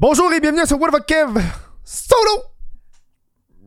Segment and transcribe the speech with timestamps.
[0.00, 1.40] Bonjour et bienvenue sur What Kev
[1.82, 2.44] Solo!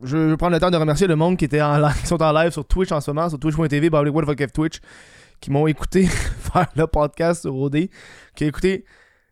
[0.02, 2.22] Je veux prendre le temps de remercier le monde qui était en live, qui sont
[2.22, 4.80] en live sur Twitch en ce moment, sur twitch.tv, bah, What the Kev Twitch,
[5.42, 7.90] qui m'ont écouté faire le podcast sur OD,
[8.34, 8.86] qui ont écouté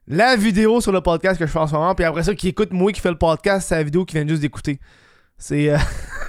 [0.09, 2.49] la vidéo sur le podcast que je fais en ce moment, puis après ça, qui
[2.49, 4.79] écoute moi qui fais le podcast, c'est la vidéo qui vient juste d'écouter.
[5.39, 5.71] C'est.
[5.71, 5.79] euh,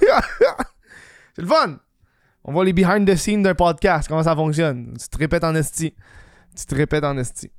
[1.36, 1.80] c'est le fun!
[2.44, 4.96] On voit les behind the scenes d'un podcast, comment ça fonctionne.
[4.98, 5.94] Tu te répètes en esti.
[6.56, 7.50] Tu te répètes en esti.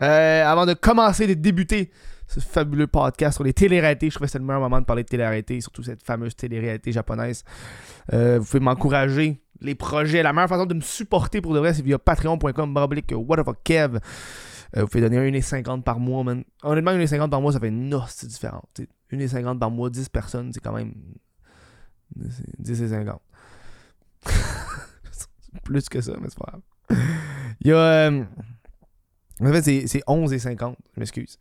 [0.00, 1.90] Euh, avant de commencer, de débuter
[2.26, 5.02] ce fabuleux podcast sur les téléréalités, je trouvais que c'était le meilleur moment de parler
[5.02, 7.44] de téléréalité, surtout cette fameuse télé-réalité japonaise.
[8.12, 9.40] Euh, vous pouvez m'encourager.
[9.60, 12.74] Les projets, la meilleure façon de me supporter pour de vrai, c'est via patreon.com
[13.64, 13.98] Kev.
[14.76, 16.42] Euh, vous pouvez donner 1,50$ par mois, man.
[16.64, 18.64] Honnêtement, 1,50$ par mois, ça fait une hostie différente.
[18.74, 20.94] T'sais, 1,50$ par mois, 10 personnes, c'est quand même.
[22.16, 23.20] 10 et 50.
[25.64, 26.62] Plus que ça, mais c'est pas grave.
[27.60, 27.76] Il y a.
[27.76, 28.24] euh,
[29.40, 30.76] en fait, c'est- c'est 11 et 50.
[30.94, 31.38] Je m'excuse.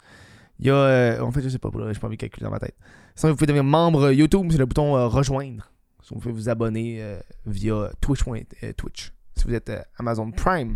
[0.61, 0.75] Il y a.
[0.75, 2.75] euh, en fait, je sais pas, j'ai pas envie de calculer dans ma tête.
[3.15, 5.69] Sinon, vous pouvez devenir membre YouTube, c'est le bouton euh, rejoindre.
[6.03, 8.23] Sinon, vous pouvez vous abonner euh, via Twitch.
[8.77, 10.75] Twitch si vous êtes Amazon Prime.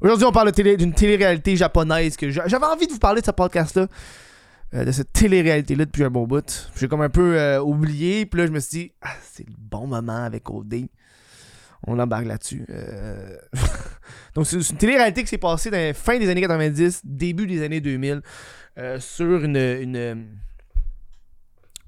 [0.00, 3.30] Aujourd'hui, on parle d'une télé-réalité japonaise que j'a- j'avais envie de vous parler de ce
[3.30, 3.86] podcast-là.
[4.72, 6.70] de cette télé-réalité-là depuis un bon bout.
[6.76, 8.24] J'ai comme un peu oublié.
[8.26, 10.86] Puis là, je me suis dit, ah, c'est le bon moment avec OD.
[11.86, 12.64] On embarque là-dessus.
[14.34, 17.46] Donc, c'est c'est une télé-réalité qui s'est passée dans la fin des années 90, début
[17.46, 18.22] des années 2000,
[18.78, 20.38] euh, sur une, une,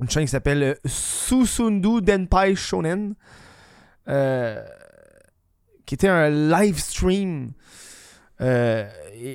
[0.00, 3.14] une chaîne qui s'appelle Susundu Denpai Shonen,
[4.08, 4.64] euh,
[5.86, 7.52] qui était un live stream
[8.40, 8.88] euh,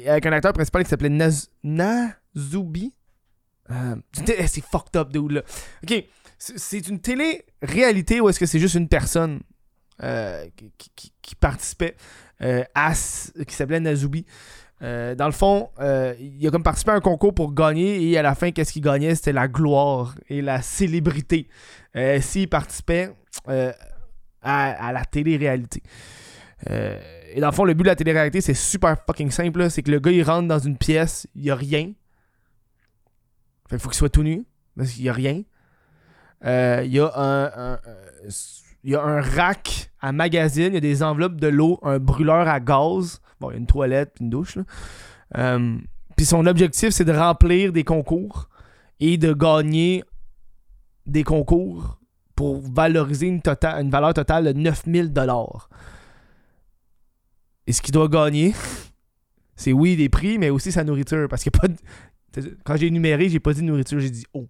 [0.07, 2.93] avec un acteur principal qui s'appelait Naz- Nazubi.
[4.13, 5.41] C'est fucked up, dude, là.
[5.83, 6.05] Ok,
[6.37, 9.41] c'est une télé-réalité ou est-ce que c'est juste une personne
[9.99, 11.95] qui, qui- qui participait
[12.39, 14.25] à qui s'appelait Nazubi?
[14.83, 18.17] Euh, dans le fond, euh, il a comme participé à un concours pour gagner et
[18.17, 19.15] à la fin, qu'est-ce qu'il gagnait?
[19.15, 21.47] C'était la gloire et la célébrité.
[21.95, 23.11] Euh, S'il participait
[24.41, 25.81] à, la télé-réalité.
[26.69, 29.69] Et dans le fond, le but de la télé-réalité, c'est super fucking simple.
[29.69, 31.91] C'est que le gars, il rentre dans une pièce, il y a rien.
[33.69, 34.45] Qu'il faut qu'il soit tout nu,
[34.77, 35.43] parce qu'il y a rien.
[36.43, 37.79] Il y a un-
[38.83, 41.99] il y a un rack à magazine, il y a des enveloppes de l'eau, un
[41.99, 43.21] brûleur à gaz.
[43.39, 44.57] Bon, il y a une toilette une douche.
[45.37, 45.77] Euh,
[46.15, 48.49] puis son objectif, c'est de remplir des concours
[48.99, 50.03] et de gagner
[51.05, 51.99] des concours
[52.35, 55.69] pour valoriser une, tota- une valeur totale de 9000 dollars.
[57.65, 58.53] Et ce qu'il doit gagner,
[59.55, 61.27] c'est oui des prix, mais aussi sa nourriture.
[61.29, 62.57] Parce a pas de...
[62.63, 64.47] Quand j'ai énuméré, j'ai pas dit nourriture, j'ai dit eau.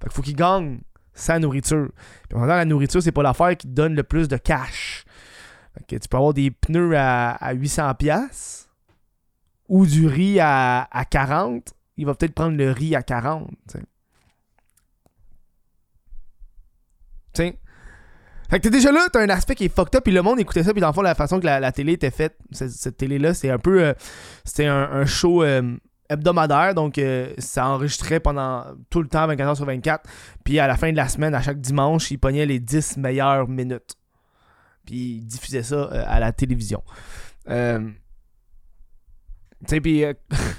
[0.00, 0.80] Fait qu'il faut qu'il gagne
[1.18, 1.90] sa nourriture.
[2.28, 5.04] Puis temps, la nourriture, c'est pas l'affaire qui te donne le plus de cash.
[5.86, 8.68] Tu peux avoir des pneus à, à 800$ piastres
[9.68, 11.62] ou du riz à, à 40$.
[11.96, 13.46] Il va peut-être prendre le riz à 40$.
[13.46, 13.78] tu sais.
[17.34, 17.58] Tu sais.
[18.50, 20.40] Fait que t'es déjà là, t'as un aspect qui est fucked up, puis le monde
[20.40, 22.96] écoutait ça, puis dans le fond, la façon que la, la télé était faite, cette,
[22.96, 23.82] télé-là, c'est un peu.
[23.82, 23.92] euh,
[24.42, 25.76] c'était un, un show euh,
[26.08, 30.08] hebdomadaire, donc euh, ça enregistrait pendant tout le temps, 24 heures sur 24.
[30.44, 33.48] Puis à la fin de la semaine, à chaque dimanche, il pognait les 10 meilleures
[33.48, 33.96] minutes.
[34.84, 36.82] Puis il diffusait ça euh, à la télévision.
[37.48, 37.90] Euh,
[39.66, 40.04] tu sais, puis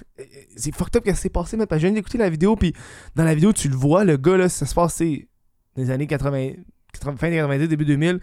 [0.57, 2.73] c'est fucked up qui s'est passé, mais que je viens d'écouter la vidéo, puis
[3.15, 6.51] dans la vidéo, tu le vois, le gars, là, ça se dans les années 80,
[6.51, 6.63] 80,
[7.17, 8.19] fin des 90, début 2000.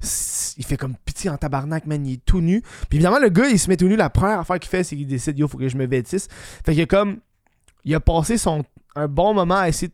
[0.00, 2.06] c- Il fait comme pitié en tabarnak, man.
[2.06, 2.62] Il est tout nu.
[2.88, 3.96] Puis évidemment, le gars, il se met tout nu.
[3.96, 6.28] La première affaire qu'il fait, c'est qu'il décide, yo, faut que je me vêtisse.
[6.64, 7.18] Fait a comme.
[7.84, 8.62] Il a passé son,
[8.94, 9.90] un bon moment à essayer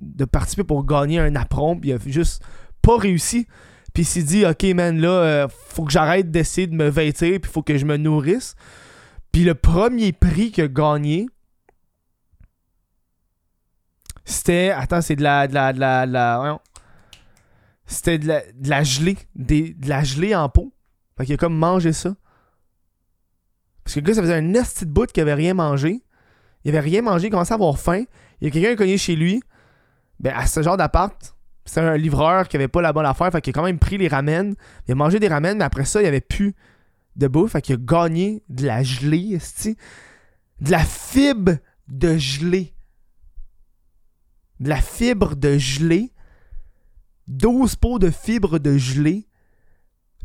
[0.00, 2.42] de participer pour gagner un apron, puis il a juste
[2.82, 3.46] pas réussi.
[3.92, 7.38] Puis il s'est dit, ok, man, là, euh, faut que j'arrête d'essayer de me vêtir,
[7.40, 8.54] puis faut que je me nourrisse.
[9.32, 11.26] Puis le premier prix qu'il a gagné,
[14.24, 14.70] c'était.
[14.70, 15.46] Attends, c'est de la.
[15.48, 16.58] De la, de la, de la-.
[17.86, 18.28] C'était de
[18.68, 19.16] la, gelée.
[19.34, 20.72] De la gelée en pot.
[21.16, 22.14] Fait qu'il a comme mangé ça.
[23.84, 26.02] Parce que le gars, ça faisait un esti de bout qu'il avait rien mangé.
[26.64, 28.02] Il avait rien mangé, il commençait à avoir faim.
[28.40, 29.40] Il y a quelqu'un qui cogné chez lui.
[30.18, 33.30] Ben, à ce genre d'appart, c'était un livreur qui avait pas la bonne affaire.
[33.30, 34.56] Fait qu'il a quand même pris les ramen.
[34.88, 36.56] Il a mangé des ramen, mais après ça, il avait plus
[37.14, 37.52] de bouffe.
[37.52, 39.38] Fait qu'il a gagné de la gelée.
[40.60, 41.52] De la fibre
[41.86, 42.74] de gelée.
[44.58, 46.12] De la fibre de gelée.
[47.28, 49.26] 12 pots de fibres de gelée.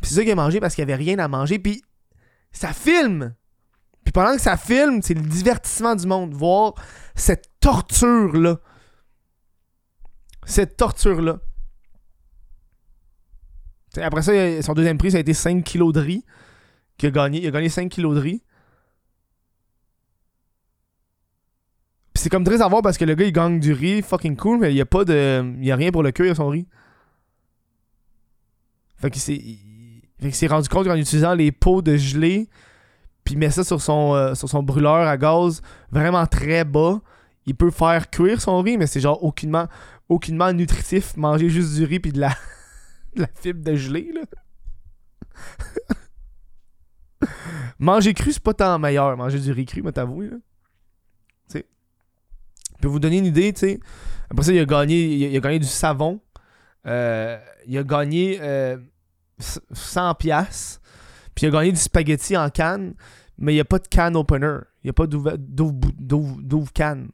[0.01, 1.59] Puis c'est ça qu'il a mangé parce qu'il avait rien à manger.
[1.59, 1.83] Puis
[2.51, 3.35] ça filme.
[4.03, 6.33] Puis pendant que ça filme, c'est le divertissement du monde.
[6.33, 6.73] Voir
[7.15, 8.59] cette torture-là.
[10.45, 11.39] Cette torture-là.
[13.97, 16.25] Après ça, son deuxième prix, ça a été 5 kilos de riz.
[16.97, 17.41] Qu'il a gagné.
[17.41, 18.43] Il a gagné 5 kilos de riz.
[22.13, 24.35] Puis c'est comme très à voir parce que le gars il gagne du riz, fucking
[24.35, 25.55] cool, mais il y a pas de.
[25.59, 26.67] Il y a rien pour le cuire son riz.
[29.01, 29.35] Fait qu'il s'est.
[29.35, 32.47] il- Fait qu'il s'est rendu compte qu'en utilisant les pots de gelée,
[33.23, 35.61] puis met ça sur son, euh, sur son brûleur à gaz
[35.91, 37.01] vraiment très bas,
[37.47, 39.67] il peut faire cuire son riz, mais c'est genre aucunement,
[40.09, 41.17] aucunement nutritif.
[41.17, 42.29] Manger juste du riz puis de la,
[43.15, 44.21] de la fibre de gelée, là.
[47.79, 49.15] Manger cru, c'est pas tant meilleur.
[49.17, 50.37] Manger du riz cru, moi t'avouer, là.
[51.49, 51.65] Tu sais.
[52.77, 53.79] Je peux vous donner une idée, tu sais.
[54.29, 56.19] Après ça, il a gagné, il a, il a gagné du savon.
[56.87, 57.37] Euh,
[57.67, 58.77] il a gagné euh,
[59.41, 60.81] 100 piastres.
[61.35, 62.93] Puis il a gagné du spaghetti en canne,
[63.37, 64.59] mais il n'y a pas de canne opener.
[64.83, 67.11] Il n'y a pas d'ouvre canne.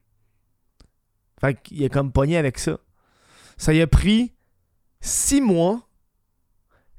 [1.39, 2.77] Fait qu'il est comme pogné avec ça.
[3.57, 4.33] Ça y a pris
[5.01, 5.88] 6 mois.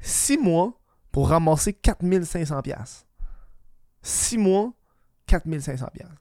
[0.00, 0.80] 6 mois
[1.10, 3.06] pour ramasser 4500 piastres.
[4.02, 4.72] 6 mois,
[5.26, 6.14] 4500 piastres.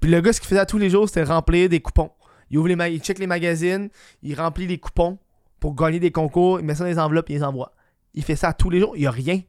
[0.00, 2.10] Puis le gars, ce qu'il faisait tous les jours, c'était remplir des coupons.
[2.50, 3.88] Il ouvre les il check les magazines,
[4.22, 5.18] il remplit les coupons
[5.66, 7.72] pour gagner des concours, il met ça dans les enveloppes, il les envoie.
[8.14, 9.42] Il fait ça tous les jours, il n'y a rien.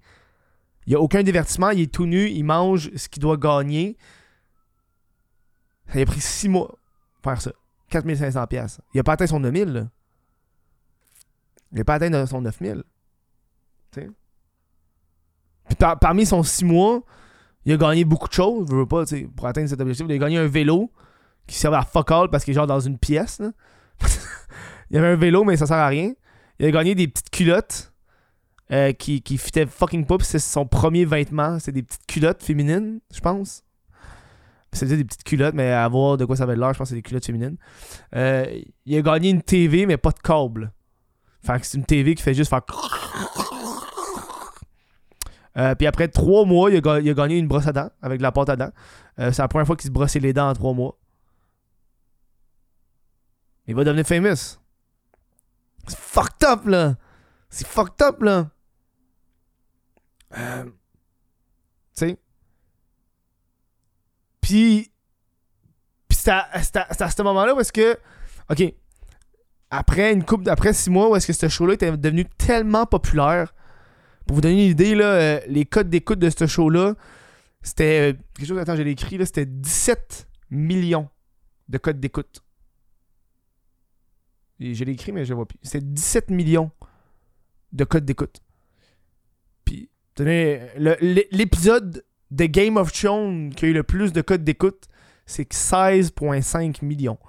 [0.87, 3.97] Il n'y a aucun divertissement, il est tout nu, il mange ce qu'il doit gagner.
[5.85, 6.75] Ça lui a pris 6 mois
[7.21, 7.51] pour faire ça.
[7.91, 8.81] 4500 pièces.
[8.95, 9.87] Il a pas atteint son 9000 là.
[11.71, 12.83] Il a pas atteint son 9000.
[13.91, 14.09] Tu sais.
[15.67, 17.03] Puis par- parmi son 6 mois,
[17.63, 19.03] il a gagné beaucoup de choses, je veux pas,
[19.35, 20.07] pour atteindre cet objectif.
[20.09, 20.91] Il a gagné un vélo
[21.45, 23.39] qui servait à fuck all parce qu'il est genre dans une pièce.
[24.89, 26.13] il y avait un vélo, mais ça sert à rien.
[26.59, 27.93] Il a gagné des petites culottes
[28.71, 30.17] euh, qui, qui fitaient fucking pas.
[30.21, 31.59] C'est son premier vêtement.
[31.59, 33.63] C'est des petites culottes féminines, je pense.
[34.73, 36.89] C'était des petites culottes, mais à voir de quoi ça avait l'air, je pense que
[36.89, 37.57] c'est des culottes féminines.
[38.15, 38.45] Euh,
[38.85, 40.71] il a gagné une TV, mais pas de câble.
[41.41, 42.61] Fait que c'est une TV qui fait juste faire.
[45.57, 48.19] Euh, puis après trois mois, il a, il a gagné une brosse à dents avec
[48.19, 48.69] de la pâte à dents.
[49.17, 50.99] Euh, c'est la première fois qu'il se brossait les dents en trois mois.
[53.65, 54.59] Il va devenir famous.
[55.87, 56.95] C'est fucked up, là.
[57.49, 58.49] C'est fucked up, là.
[60.37, 60.71] Euh, tu
[61.93, 62.17] sais.
[64.41, 64.91] Puis.
[66.07, 67.97] Puis c'est à, à- ce moment-là parce que.
[68.49, 68.63] Ok.
[69.69, 73.53] Après une coupe après six mois où est-ce que ce show-là était devenu tellement populaire.
[74.25, 76.95] Pour vous donner une idée, là, euh, les codes d'écoute de ce show-là,
[77.61, 78.13] c'était.
[78.13, 81.09] euh, quelque chose, attends, je l'ai écrit, là, c'était 17 millions
[81.69, 82.41] de codes d'écoute.
[84.59, 85.59] Je l'ai écrit, mais je le vois plus.
[85.61, 86.71] C'était 17 millions
[87.73, 88.41] de codes d'écoute.
[89.65, 90.61] Puis, tenez,
[91.31, 94.87] l'épisode de Game of Thrones qui a eu le plus de codes d'écoute,
[95.25, 97.19] c'est que 16,5 millions.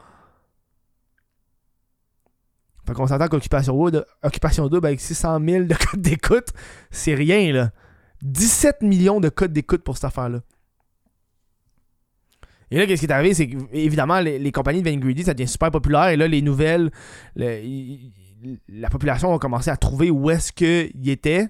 [2.86, 6.48] Fait qu'on s'entend qu'Occupation Double, Occupation Double avec 600 000 de codes d'écoute,
[6.90, 7.70] c'est rien, là.
[8.22, 10.40] 17 millions de codes d'écoute pour cette affaire-là.
[12.70, 15.70] Et là, qu'est-ce qui est arrivé, c'est évidemment, les, compagnies de Greedy, ça devient super
[15.70, 16.08] populaire.
[16.08, 16.90] Et là, les nouvelles,
[17.36, 21.48] la population a commencé à trouver où est-ce qu'il était,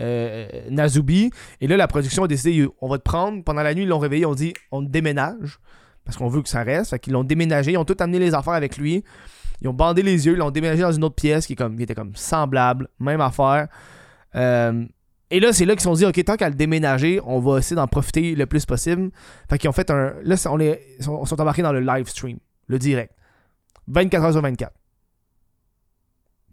[0.00, 1.30] euh, Nazubi.
[1.60, 3.42] Et là, la production a décidé, on va te prendre.
[3.44, 5.58] Pendant la nuit, ils l'ont réveillé, on dit, on déménage.
[6.04, 6.90] Parce qu'on veut que ça reste.
[6.90, 9.04] Fait qu'ils l'ont déménagé, ils ont tout amené les affaires avec lui.
[9.60, 11.94] Ils ont bandé les yeux, ils l'ont déménagé dans une autre pièce qui, qui était
[11.94, 13.68] comme semblable, même affaire.
[14.34, 14.84] Euh,
[15.32, 17.56] et là, c'est là qu'ils se sont dit, OK, tant qu'à le déménager, on va
[17.56, 19.10] essayer d'en profiter le plus possible.
[19.48, 20.12] Fait qu'ils ont fait un.
[20.24, 23.14] Là, on est, sont, sont embarqués dans le live stream, le direct.
[23.86, 24.74] 24 heures sur 24.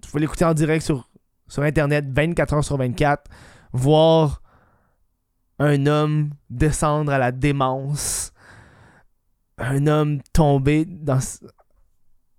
[0.02, 1.10] Tu peux l'écouter en direct sur,
[1.50, 3.30] sur Internet, 24 heures sur 24.
[3.74, 4.42] Voir
[5.60, 8.32] un homme descendre à la démence.
[9.58, 11.20] Un homme tomber dans.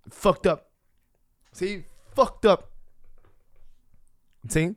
[0.09, 0.61] Fucked up.
[1.51, 2.61] C'est fucked up.
[4.47, 4.75] Tu sais?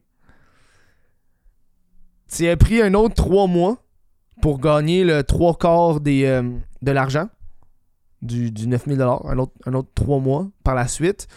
[2.34, 3.78] Tu as pris un autre 3 mois
[4.42, 6.42] pour gagner le 3 quarts des, euh,
[6.82, 7.28] de l'argent
[8.22, 11.28] du, du 9000 un autre, un autre 3 mois par la suite.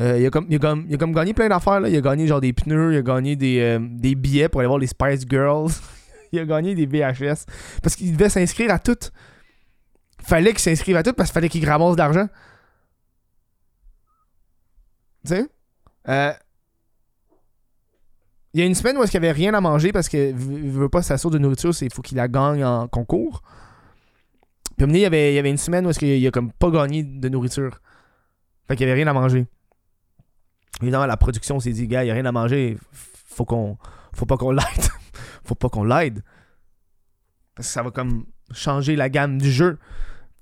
[0.00, 1.86] Euh, il, a comme, il, a comme, il a comme gagné plein d'affaires.
[1.86, 4.68] Il a gagné genre des pneus, il a gagné des, euh, des billets pour aller
[4.68, 5.70] voir les Spice Girls.
[6.32, 7.46] il a gagné des VHS.
[7.82, 8.98] Parce qu'il devait s'inscrire à tout.
[10.22, 12.26] Fallait qu'il s'inscrive à tout parce qu'il fallait qu'il ramasse de l'argent.
[15.24, 15.46] Tu sais?
[16.08, 16.32] Euh,
[18.54, 20.30] il y a une semaine où est-ce qu'il n'y avait rien à manger parce que
[20.30, 23.42] il veut pas sa source de nourriture, c'est il faut qu'il la gagne en concours.
[24.78, 26.70] Puis il y avait, il y avait une semaine où est-ce qu'il a comme pas
[26.70, 27.80] gagné de nourriture.
[28.68, 29.46] Fait qu'il n'y avait rien à manger.
[30.80, 33.76] Évidemment, la production s'est dit, gars, il n'y a rien à manger, faut qu'on.
[34.14, 34.64] Faut pas qu'on l'aide.
[35.44, 36.22] faut pas qu'on l'aide.
[37.56, 39.78] Parce que ça va comme changer la gamme du jeu.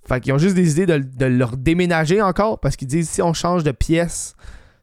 [0.06, 3.32] Fait qu'ils ont juste décidé de, de leur déménager encore parce qu'ils disent si on
[3.32, 4.34] change de pièce,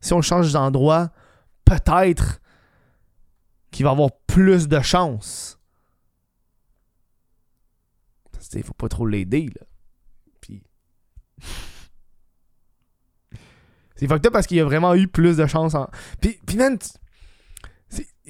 [0.02, 1.12] si on change d'endroit,
[1.66, 2.40] peut-être
[3.72, 5.60] qu'il va avoir plus de chance.
[8.40, 9.66] sais, faut pas trop l'aider, là.
[10.42, 10.64] Puis.
[13.96, 15.88] c'est fucked up parce qu'il a vraiment eu plus de chance en.
[16.20, 16.78] Puis, puis man,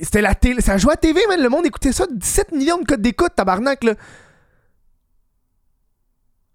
[0.01, 0.61] c'était la télé.
[0.61, 1.41] Ça jouait à TV, man.
[1.41, 2.05] Le monde écoutait ça.
[2.09, 3.95] 17 millions de codes d'écoute, tabarnak, là.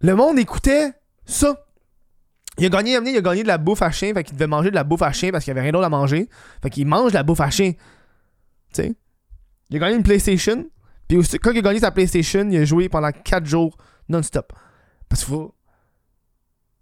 [0.00, 0.92] Le monde écoutait
[1.24, 1.64] ça.
[2.58, 4.70] Il a gagné, il a gagné de la bouffe à chien, fait qu'il devait manger
[4.70, 6.28] de la bouffe à chien parce qu'il avait rien d'autre à manger.
[6.62, 7.72] Fait qu'il mange de la bouffe à chien.
[8.78, 10.66] Il a gagné une PlayStation.
[11.08, 13.76] Puis quand il a gagné sa PlayStation, il a joué pendant 4 jours
[14.08, 14.52] non-stop.
[15.08, 15.28] Parce.
[15.28, 15.54] Yo,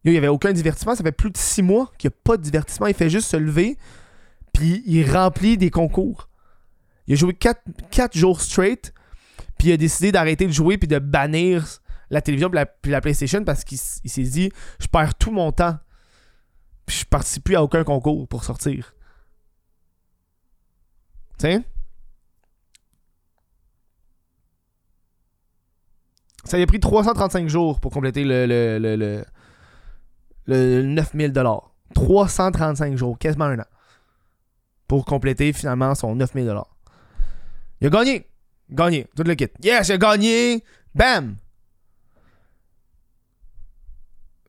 [0.05, 0.95] il n'y avait aucun divertissement.
[0.95, 2.87] Ça fait plus de 6 mois qu'il n'y a pas de divertissement.
[2.87, 3.79] Il fait juste se lever.
[4.53, 6.29] Puis il remplit des concours.
[7.07, 7.63] Il a joué 4,
[8.17, 8.93] jours straight.
[9.59, 10.77] Puis il a décidé d'arrêter de jouer.
[10.77, 11.79] Puis de bannir
[12.11, 12.51] la télévision.
[12.51, 13.45] Puis la, PlayStation.
[13.45, 15.79] Parce qu'il s'est dit Je perds tout mon temps.
[16.85, 18.95] Puis je participe plus à aucun concours pour sortir.
[21.39, 21.63] Tu
[26.45, 29.25] Ça lui a pris 335 jours pour compléter le, le, le, le,
[30.47, 31.33] le 9000
[31.95, 33.67] 335 jours, quasiment un an.
[34.89, 36.53] Pour compléter finalement son 9000
[37.81, 38.27] Il a gagné.
[38.71, 39.07] Gagné.
[39.17, 39.49] Tout le kit.
[39.63, 40.65] Yes, il a gagné.
[40.95, 41.37] Bam.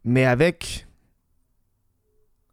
[0.03, 0.87] Mais avec.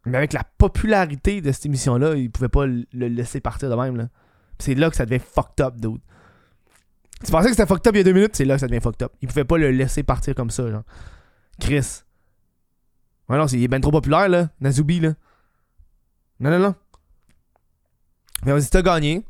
[0.05, 4.09] Mais avec la popularité de cette émission-là, il pouvait pas le laisser partir de même.
[4.57, 6.01] C'est là que ça devient fucked up, dude.
[7.23, 8.67] Tu pensais que c'était fucked up il y a deux minutes, c'est là que ça
[8.67, 9.11] devient fucked up.
[9.21, 10.83] Il pouvait pas le laisser partir comme ça, genre.
[11.59, 12.01] Chris.
[13.29, 14.49] Ouais, non, il est ben trop populaire, là.
[14.59, 15.13] Nazubi, là.
[16.39, 16.75] Non, non, non.
[18.45, 19.23] Mais vas-y, t'as gagné.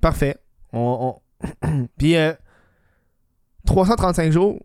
[0.00, 0.36] Parfait.
[0.72, 1.20] On,
[1.98, 2.32] Puis, euh,
[3.66, 4.60] 335 jours,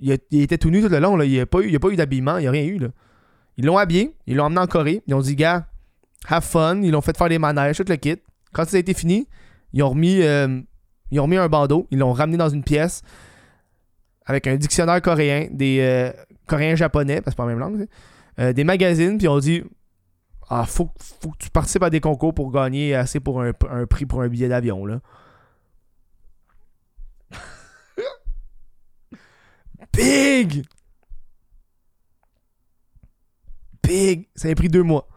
[0.00, 1.24] il, était tout nu tout le long, là.
[1.24, 2.88] Il a pas eu, a pas eu d'habillement, il n'y a rien eu, là.
[3.56, 5.02] Ils l'ont habillé, ils l'ont emmené en Corée.
[5.06, 5.66] Ils ont dit, gars,
[6.28, 6.82] have fun.
[6.82, 8.16] Ils l'ont fait faire des manèges, tout le kit.
[8.52, 9.26] Quand ça a été fini,
[9.72, 10.60] ils ont remis, euh,
[11.10, 11.86] ils ont remis un bandeau.
[11.90, 13.02] Ils l'ont ramené dans une pièce
[14.26, 16.12] avec un dictionnaire coréen, des euh,
[16.46, 17.86] coréens japonais, parce que c'est pas la même langue.
[18.38, 19.64] Euh, des magazines, puis ils ont dit,
[20.50, 23.52] ah, faut, faut que tu participes à des concours pour gagner assez pour un,
[23.88, 25.00] prix pour un billet d'avion, là.
[29.94, 30.64] Big!
[33.82, 34.28] Big!
[34.34, 35.08] Ça a pris deux mois.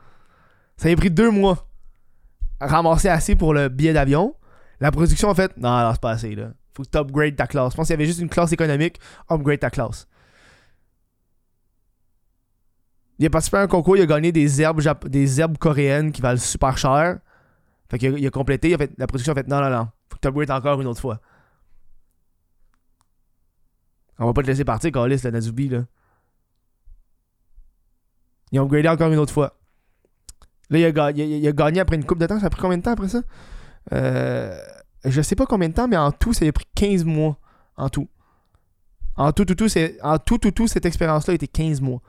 [0.77, 1.67] Ça a pris deux mois.
[2.62, 4.36] Ramasser assez pour le billet d'avion.
[4.82, 6.52] La production a fait Non, non, c'est pas assez, là.
[6.76, 7.72] Faut que tu upgrades ta classe.
[7.72, 9.00] Je pense qu'il y avait juste une classe économique.
[9.30, 10.08] Upgrade ta classe.
[13.20, 16.12] Il a participé à un concours, il a gagné des herbes, jap- des herbes coréennes
[16.12, 17.20] qui valent super cher.
[17.90, 19.70] Fait qu'il a, il a complété, il a fait, la production a fait Non, non,
[19.70, 19.88] non.
[20.10, 21.20] Faut que tu upgrades encore une autre fois.
[24.18, 25.84] On va pas te laisser partir, Calis, le Nazubi, là.
[28.52, 29.58] Ils ont upgradé encore une autre fois.
[30.70, 32.40] Là, il a, ga- il a- il a gagné après une coupe de temps.
[32.40, 33.22] Ça a pris combien de temps après ça?
[33.94, 34.58] Euh,
[35.06, 37.38] je sais pas combien de temps, mais en tout, ça a pris 15 mois.
[37.78, 38.08] En tout.
[39.16, 39.68] En tout, tout, tout,
[40.04, 42.02] en tout, tout, tout, cette expérience-là a été 15 mois.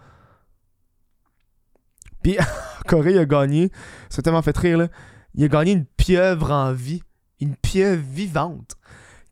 [2.22, 2.36] Puis,
[2.86, 3.70] Corée a gagné.
[4.08, 4.88] Ça tellement fait rire, là.
[5.34, 7.02] Il a gagné une pieuvre en vie.
[7.40, 8.76] Une pieuvre vivante.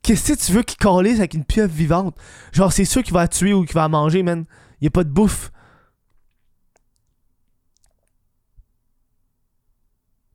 [0.01, 2.17] Qu'est-ce que tu veux qu'il calisse avec une pieuvre vivante?
[2.51, 4.45] Genre, c'est sûr qu'il va tuer ou qu'il va manger, man.
[4.79, 5.51] Il n'y a pas de bouffe.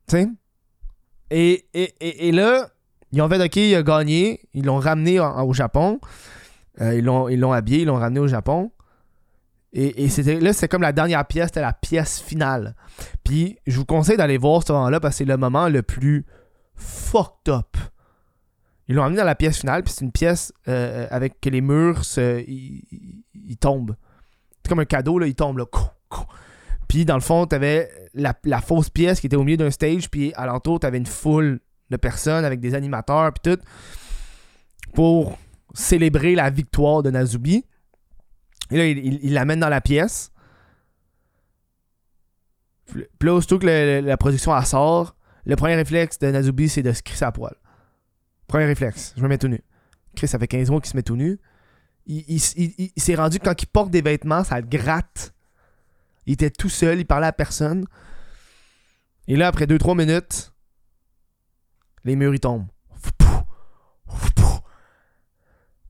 [0.07, 0.37] Tu?
[1.29, 2.69] Et, et, et, et là,
[3.11, 4.41] ils ont fait OK, il a gagné.
[4.53, 5.99] Ils l'ont ramené en- au Japon.
[6.81, 7.03] Euh, ils
[7.39, 8.71] l'ont habillé, ils l'ont ramené au Japon.
[9.73, 12.75] Et, et c'était là, c'était comme la dernière pièce, c'était la pièce finale.
[13.23, 16.25] Puis, je vous conseille d'aller voir ce moment-là parce que c'est le moment le plus
[16.75, 17.75] fucked up.
[18.87, 21.59] Ils l'ont amené dans la pièce finale, puis c'est une pièce euh, avec que les
[21.61, 23.95] murs ils tombent.
[24.63, 25.65] C'est comme un cadeau, là, ils tombent là.
[26.87, 30.09] Puis dans le fond, t'avais la, la fausse pièce qui était au milieu d'un stage,
[30.09, 33.61] puis alentour, t'avais une foule de personnes avec des animateurs, puis tout,
[34.93, 35.37] pour
[35.73, 37.65] célébrer la victoire de Nazubi.
[38.71, 40.31] Et là, il- l'amène dans la pièce.
[42.85, 45.15] Puis là, que la production elle sort,
[45.45, 47.55] le premier réflexe de Nazubi, c'est de se crisser à poil.
[48.47, 49.61] Premier réflexe, je me mets tout nu.
[50.15, 51.39] Chris, ça fait 15 mois qu'il se met tout nu.
[52.05, 55.33] Il s'est rendu que quand il porte des vêtements, ça le gratte.
[56.27, 57.87] Il était tout seul, il parlait à personne.
[59.27, 60.53] Et là, après 2-3 minutes,
[62.03, 62.67] les murs ils tombent.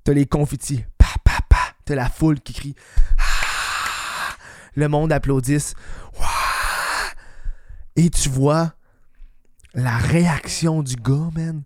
[0.03, 0.85] T'as les confettis.
[1.83, 2.75] T'as la foule qui crie.
[4.75, 5.73] Le monde applaudisse.
[7.95, 8.73] Et tu vois
[9.73, 11.63] la réaction du gars, man.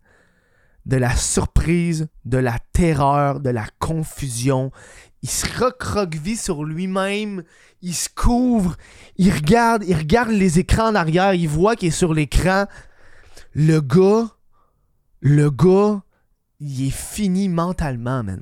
[0.85, 4.71] De la surprise, de la terreur, de la confusion.
[5.21, 7.43] Il se recroqueville sur lui-même.
[7.81, 8.75] Il se couvre.
[9.17, 11.33] Il regarde, il regarde les écrans en arrière.
[11.33, 12.65] Il voit qu'il est sur l'écran.
[13.53, 14.27] Le gars,
[15.19, 16.01] le gars,
[16.59, 18.41] il est fini mentalement, man.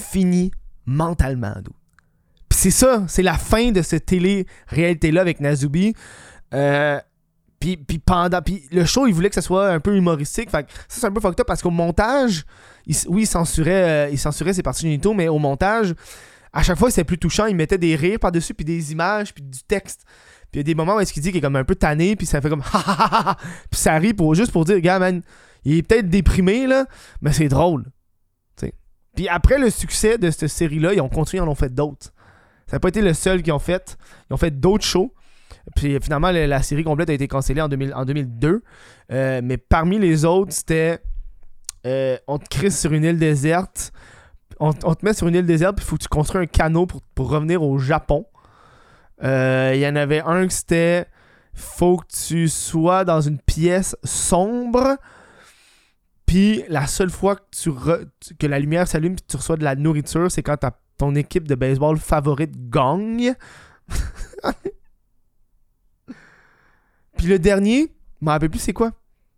[0.00, 0.50] fini
[0.86, 1.74] mentalement, dude.
[2.48, 5.94] Puis c'est ça, c'est la fin de cette télé-réalité-là avec Nazubi.
[6.52, 7.00] Euh,
[7.60, 8.40] puis, puis pendant.
[8.72, 10.50] Le show, il voulait que ça soit un peu humoristique.
[10.50, 12.44] Fait que ça, c'est un peu fucked up parce qu'au montage,
[13.06, 15.94] oui, il censurait, euh, il censurait ses parties génitaux, mais au montage,
[16.52, 17.46] à chaque fois, c'était plus touchant.
[17.46, 20.04] Il mettait des rires par-dessus, puis des images, puis du texte.
[20.50, 21.76] Puis il y a des moments où est-ce qu'il dit qu'il est comme un peu
[21.76, 23.36] tanné, puis ça fait comme ha ha ha ha.
[23.70, 25.22] Puis ça rit pour, juste pour dire, gars, man,
[25.64, 26.86] il est peut-être déprimé, là,
[27.20, 27.84] mais c'est drôle.
[29.14, 32.12] Puis après le succès de cette série-là, ils ont continué, ils en ont fait d'autres.
[32.66, 33.96] Ça n'a pas été le seul qu'ils ont fait.
[34.28, 35.12] Ils ont fait d'autres shows.
[35.76, 38.62] Puis finalement, la, série complète a été cancellée en, 2000 en 2002.
[39.12, 41.00] Euh, mais parmi les autres, c'était
[41.86, 43.92] euh, on te crée sur une île déserte.
[44.58, 46.86] On, te met sur une île déserte, puis il faut que tu construis un canot
[46.86, 48.26] pour, revenir au Japon.
[49.22, 51.06] Euh, Il y en avait un que c'était
[51.54, 54.98] faut que tu sois dans une pièce sombre.
[56.26, 60.42] Puis la seule fois que la lumière s'allume et tu reçois de la nourriture, c'est
[60.42, 63.34] quand ta- ton équipe de baseball favorite gagne.
[67.20, 68.92] Puis le dernier, je me rappelle plus c'est quoi.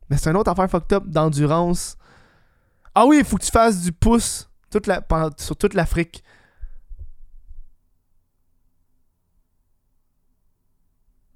[0.09, 1.97] Mais c'est une autre affaire fucked up d'endurance.
[2.95, 6.23] Ah oui, il faut que tu fasses du pouce sur toute l'Afrique.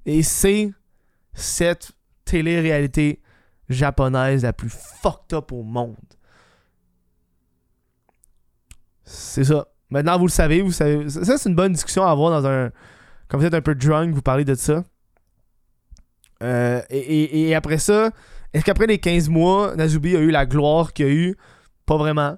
[0.04, 0.70] Et c'est
[1.34, 1.90] cette
[2.24, 3.20] télé-réalité
[3.68, 5.96] japonaise la plus fucked up au monde.
[9.02, 9.66] C'est ça.
[9.90, 11.10] Maintenant, vous le savez, vous savez.
[11.10, 12.70] Ça, c'est une bonne discussion à avoir dans un.
[13.26, 14.84] Quand vous êtes un peu drunk, vous parlez de ça.
[16.42, 18.10] Euh, et, et- après ça,
[18.52, 21.36] est-ce qu'après les 15 mois, Nazubi a eu la gloire qu'il a eu?
[21.86, 22.36] Pas vraiment.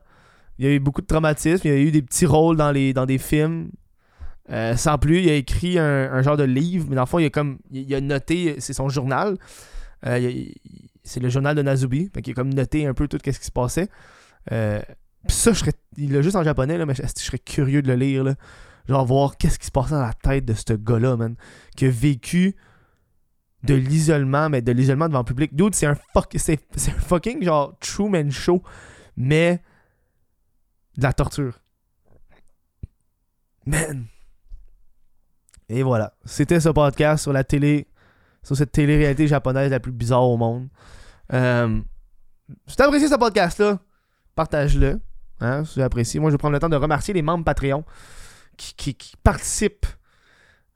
[0.58, 2.72] Il y a eu beaucoup de traumatisme, il y a eu des petits rôles dans,
[2.72, 3.70] les, dans des films.
[4.50, 7.18] Euh, sans plus, il a écrit un, un genre de livre, mais dans le fond,
[7.18, 9.36] il a, comme, il, a noté, c'est son journal.
[10.06, 10.44] Euh,
[11.04, 12.10] c'est le journal de Nazubi.
[12.12, 13.88] Fait il a comme noté un peu tout ce qui se passait.
[15.26, 17.96] Ça, je serais, il l'a juste en japonais, là, mais je, serais curieux de le
[17.96, 18.24] lire.
[18.88, 21.34] Genre voir qu'est-ce qui se passait dans la tête de ce gars-là, man.
[21.76, 22.56] Qui a vécu
[23.64, 25.54] de l'isolement, mais de l'isolement devant le public.
[25.54, 28.62] Dude, c'est un, fuck, c'est, c'est un fucking genre Truman Show,
[29.16, 29.62] mais
[30.96, 31.58] de la torture.
[33.66, 34.06] Man.
[35.68, 36.14] Et voilà.
[36.24, 37.86] C'était ce podcast sur la télé,
[38.42, 40.68] sur cette télé-réalité japonaise la plus bizarre au monde.
[41.32, 41.80] Euh,
[42.66, 43.78] si t'as ce podcast-là,
[44.34, 45.00] partage-le.
[45.40, 46.18] Hein, si tu apprécié.
[46.20, 47.84] Moi, je vais prendre le temps de remercier les membres Patreon
[48.56, 49.86] qui- qui participent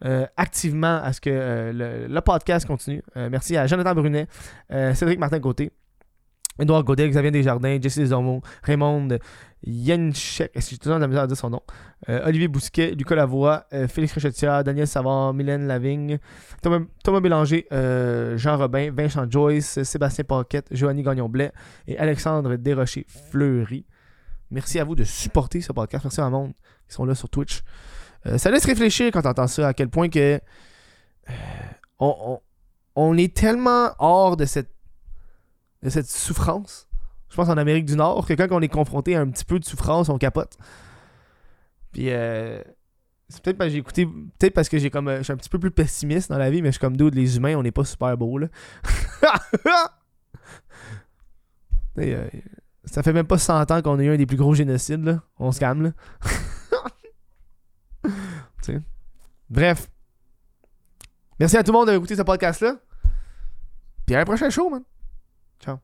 [0.05, 3.03] euh, activement à ce que euh, le, podcast continue.
[3.17, 4.27] Euh, merci à Jonathan Brunet,
[4.95, 5.71] Cédric Martin Côté,
[6.59, 9.09] Edouard Godet, Xavier Desjardins, Jesse Desormeaux, Raymond
[9.65, 11.63] Yenchek, est-ce que j'ai toujours la misère à dire son nom,
[12.09, 16.19] Olivier Bousquet, Lucas Lavoie, Félix Richetière, Daniel Savard, Mylène Lavigne,
[16.61, 21.53] Thomas, Bélanger, Jean Robin, Vincent Joyce, Sébastien Paquette, Joanny Gagnon-Blais
[21.87, 23.87] et Alexandre Desrochers-Fleury.
[24.51, 26.05] Merci à vous de supporter ce podcast.
[26.05, 26.53] Merci à monde
[26.87, 27.63] qui sont là sur Twitch.
[28.27, 31.33] Euh, ça laisse réfléchir quand on entend ça, à quel point que euh,
[31.99, 32.41] on, on-
[32.95, 34.71] on est tellement hors de cette,
[35.83, 36.89] de cette souffrance.
[37.31, 39.59] Je pense en Amérique du Nord que quand on est confronté à un petit peu
[39.59, 40.59] de souffrance, on capote.
[41.93, 42.61] Puis euh,
[43.31, 45.37] c'est peut-être parce que j'ai écouté, peut-être parce que j'ai comme, euh, je suis un
[45.39, 47.63] petit peu plus pessimiste dans la vie, mais je suis comme d'autres, les humains, on
[47.63, 48.49] n'est pas super beaux là.
[52.85, 55.23] Ça fait même pas 100 ans qu'on a eu un des plus gros génocides là.
[55.39, 55.91] On se calme là.
[59.49, 59.91] Bref.
[61.39, 62.77] Merci à tout le monde d'avoir écouté ce podcast-là.
[64.07, 64.83] Puis à un prochain show, man.
[65.61, 65.79] Ciao.